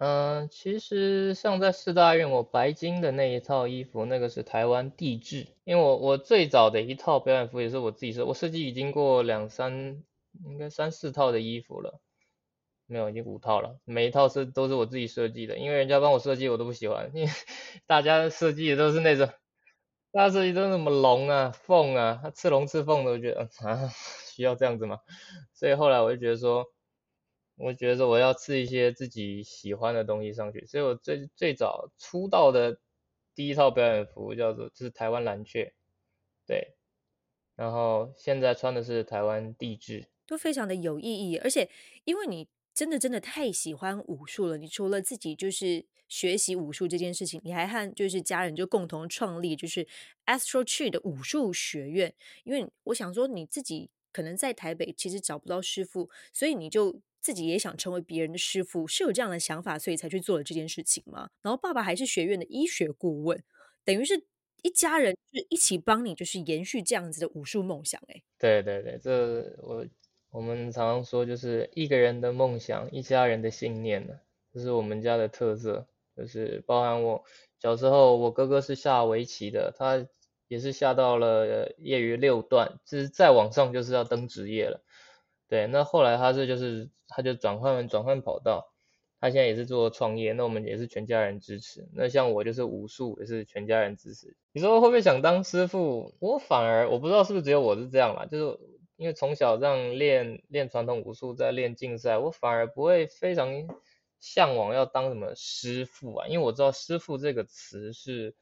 [0.00, 5.48] 嗯，其实像在四大运，我白金的那一套衣服，那个是台湾地质。
[5.64, 10.02] 因为我我最早的一套表演服也是我自己设，我设计已经过两三，
[10.46, 12.00] 应该三四套的衣服了，
[12.86, 13.78] 没有，已经五套了。
[13.84, 17.28] 每一套是都是我自己设计的，因为人家帮我设计我都不喜欢，因为
[17.86, 19.28] 大家设计的都是那种，
[20.12, 23.90] 大家设计都是什么龙啊、凤啊，他吃龙吃凤的，我觉得啊，
[24.34, 25.00] 需要这样子吗？
[25.52, 26.64] 所以后来我就觉得说。
[27.56, 32.80] 我觉得我要刺一些自己喜欢的东西上去，所以我最最早出道的
[33.34, 35.74] 第一套表演服叫做就是台湾蓝雀，
[36.46, 36.74] 对，
[37.54, 41.68] 然后现在穿的是台湾地质，都非常的有意义，而且
[42.04, 49.86] 因为你真的真的太喜欢武术了，你除了自己就是学习武术这件事情，你还和就是家人就共同创立就是
[50.24, 52.14] Astro Tree 的武术学院，
[52.44, 57.02] 因为我想说你自己可能在台北其实找不到师傅，所以你就。
[57.20, 61.28] 自己也想成为别人的师傅，是有这样的想法，所以才去做了这件事情吗？
[61.42, 63.42] 然后爸爸还是学院的医学顾问，
[63.84, 64.24] 等于是
[64.62, 68.00] 一家人是一起帮你，就是延续这样子的武术梦想。
[68.08, 69.86] 哎，对对对，这我
[70.30, 74.14] 我们常常说，就是一个人的梦想，一家人的信念呢，
[74.52, 75.86] 这是我们家的特色。
[76.16, 77.24] 就是包含我
[77.60, 80.06] 小时候，我哥哥是下围棋的，他
[80.48, 84.84] 也是下到了业余六段，就是再往上就是要登职业了。
[85.50, 88.72] 对，那后来他是就是他就转换转换跑道，
[89.20, 91.86] 他现在也是做创业，那我们也是全家人支持。
[91.92, 94.34] 那像我就是武术，也是全家人支持。
[94.52, 96.14] 你说会不会想当师傅？
[96.20, 98.58] 我反而我不知道是不是只有我是这样啦，就是
[98.96, 103.68] 因为从小这样练练传统武术，在练竞赛，我反而不会非常。
[104.22, 106.28] 向往要当什么师傅啊？
[106.28, 108.34] 因为我知道“师傅”这个词是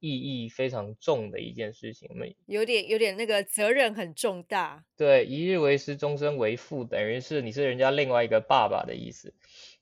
[0.00, 2.08] 意义非常重的一件事情，
[2.46, 4.84] 有点有点那个责任很重大。
[4.96, 9.34] 对，一日为师，终身为父，等于是你是人家另外一个爸爸的意思。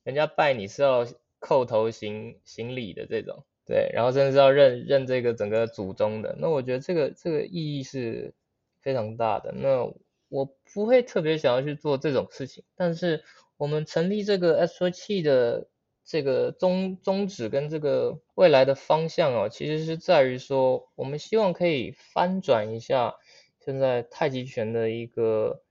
[0.02, 1.06] 人家拜你是要
[1.40, 6.36] 叩头行行礼的这种，对，然后甚至要认认这个整个祖宗的。
[6.40, 8.34] 那我觉得这个这个意义是
[8.82, 9.52] 非常大的。
[9.52, 9.92] 那
[10.28, 13.22] 我不会特别想要去做这种事情，但是。
[13.58, 15.66] 我们成立这个 S O T 的
[16.06, 23.16] 这个宗宗旨跟这个未来的方向哦，其实是在于说，我们希望可以翻转一下
[23.64, 25.62] 现在太极拳的一个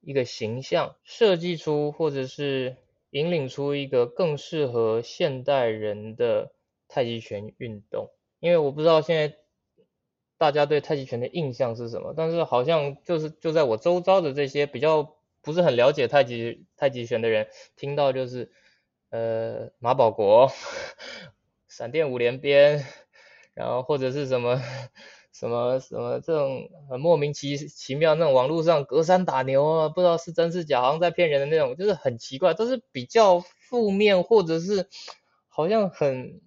[0.00, 2.76] 一个形象，设计出或者是
[3.10, 6.52] 引领出一个更适合现代人的
[6.88, 8.10] 太极拳运动。
[8.40, 9.36] 因为我不知道现在
[10.36, 15.14] 大家对太极拳的印象是什么，但是好像就是就在我周遭的这些比较。
[15.44, 18.52] 不是很了解太极太极拳的人，听到就是
[19.12, 20.50] 呃马保国、
[21.68, 22.82] 闪电五连鞭，
[23.52, 24.58] 然后或者是什么
[25.34, 34.88] 什么什么这种很莫名其奇妙那种网络上隔山打牛啊，不知道是真是假，好像在骗人的那种，就是很奇怪，都是比较负面或者是
[35.48, 36.40] 好像很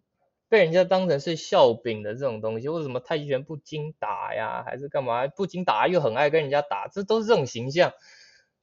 [0.50, 7.94] 被人家当成是笑柄的这种东西，或者什么太极拳不经打呀，还是干嘛不经打又很爱跟人家打，这都是这种形象。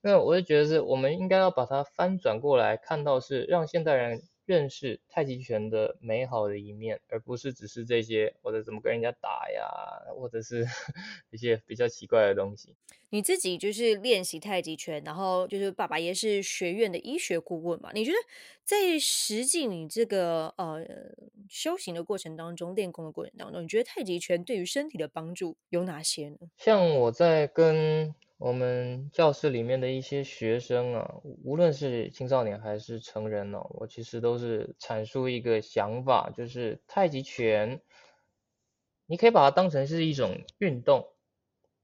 [0.03, 10.67] 那我就觉得是，我们应该要把它翻转过来，看到是让现代人认识太极拳的美好的一面，而不是只是这些或者怎么跟人家打呀，或者是
[11.31, 12.75] 一些比较奇怪的东西。
[13.11, 17.91] 你自己就是练习太极拳，然后就是爸爸也是学院的医学顾问嘛？
[17.93, 18.17] 你觉得
[18.65, 20.85] 在实际你这个呃
[21.49, 26.39] 修行的过程当中，练功的过程当中，你觉得太极拳对于身体的帮助有哪些呢？
[26.57, 28.15] 像我在跟
[28.45, 37.81] 我们教室里面的一些学生啊，无论是青少年还是成人呢，我其实都是阐述一个想法，就是太极拳，
[39.07, 41.07] 你可以把它当成是一种运动，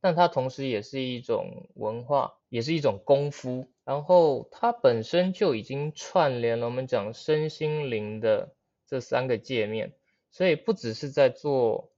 [0.00, 9.94] 但它同时也是一种文化，也是一种功夫，然后它本身就已经串联了我们讲身心灵的这三个界面，
[10.32, 11.92] 所以不只是在做。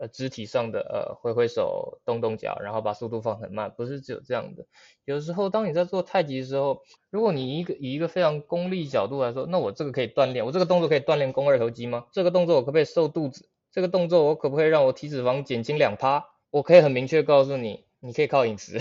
[0.00, 4.64] 呃，肢体上的呃，挥挥手、动动脚，然后把速度放很慢，不是只有这样的。
[5.04, 6.80] 有时候，当你在做太极的时候，
[7.10, 12.06] 如果你一个以一个非常功利角度来说，那我这个可以锻炼，我这个动作可以锻炼肱二头肌吗？
[12.12, 13.50] 这个动作我可不可以瘦肚子？
[13.72, 16.24] 这个动作我可不可以让我体脂肪减轻两趴？
[16.50, 18.78] 我可以很明确告诉你，你可以靠饮食，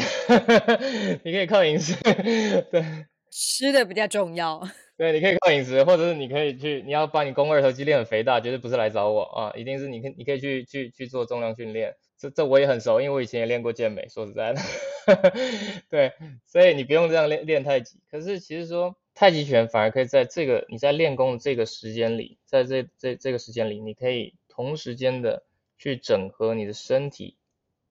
[1.23, 1.93] 你可以靠饮食，
[2.71, 2.83] 对，
[3.31, 4.61] 吃的比较重要。
[4.97, 14.61] 对，你可以靠饮食，或者是你可以去，你要把你肱二头肌练很肥大，绝对不是来找我啊，一定是你可你可以去去去做重量训练，这这我也很熟，因为我以前也练过健美，说实在的，
[15.89, 16.11] 对，
[16.45, 17.99] 所以你不用这样练练太极。
[18.11, 25.43] 可是其实说太极拳反而可以在这个你在练功的这个时间里，在这这这个时间里，你可以同时间的
[25.77, 27.37] 去整合你的身体，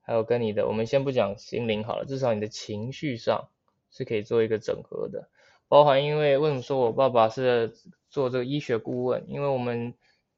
[0.02, 3.48] 还有跟你的，我们先不讲心灵好了，至少你的情绪上
[3.90, 5.28] 是可以做一个整合的。
[5.68, 7.74] 包含，因为为什么说我爸爸是
[8.08, 9.24] 做这个医学顾问？
[9.28, 9.94] 因为我们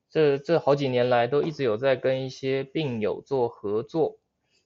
[0.09, 4.19] 这这好几年来都一直有在跟一些病友做合作，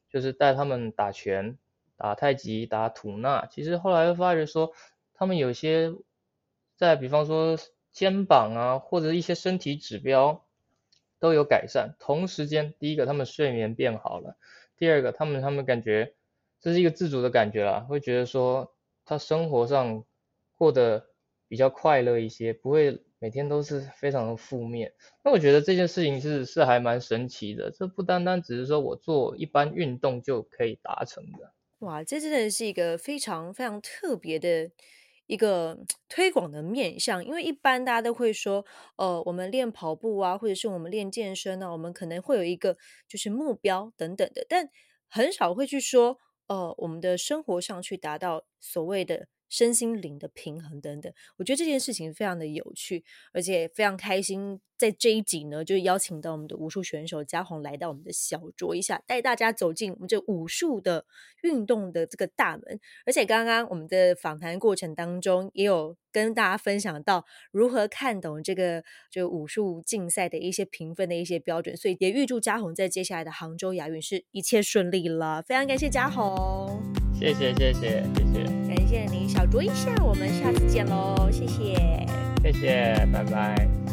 [0.09, 1.59] 就是带他们打拳、
[1.99, 3.47] 打太极、打吐纳。
[3.51, 4.73] 其实后来又发觉说，
[5.13, 5.95] 他们有些
[6.77, 7.59] 在比方说
[7.93, 10.47] 肩膀啊，或者一些身体指标
[11.21, 11.95] 都有改善。
[11.99, 14.39] 同时间，第一个他们睡眠变好了，
[14.79, 16.15] 第二个他们他们感觉
[16.61, 18.74] 这是一个自主的感觉啦，会觉得说
[19.05, 20.05] 他生活上。
[20.57, 21.05] 过得
[21.49, 24.95] 比较快乐一些，不会每天都是非常的负面。
[25.25, 31.53] 那我觉得这件事情是是还蛮神奇的，这不单单只是说我做一般运动就可以达成的。
[31.81, 34.71] 哇，这真的是一个非常非常特别的
[35.27, 35.77] 一个
[36.09, 38.65] 推广的面向，因为一般大家都会说，
[38.97, 42.77] 呃，我们练跑步啊，或者是我们练健身呢，我们可能会有一个
[43.09, 44.71] 就是目标等等的，但
[45.09, 46.19] 很少会去说，
[46.51, 49.29] 呃，我们的生活上去达到所谓的。
[49.55, 51.13] 身心灵的平衡等等。
[51.37, 54.61] 我觉得这件事情非常的有趣，而且非常开心。
[54.77, 61.07] 在这一集呢，就邀请到我们的武术选手嘉宏来到我们的小酌一下，带大家走进我们这武术的
[61.43, 62.81] 运动的这个大门。
[63.07, 68.83] 而且刚刚我们的访谈过程当中，也有跟大家分享到如何看懂这个
[69.13, 71.77] 就武术竞赛的一些评分的一些标准。
[71.77, 75.41] 所以也预祝嘉宏在接下来的杭州亚运是一切顺利了。
[75.41, 76.69] 非常感谢嘉宏，
[77.19, 82.07] 谢谢谢谢谢谢，感谢您小酌一下，我们下次见喽，谢谢，
[82.43, 83.84] 谢谢，拜拜。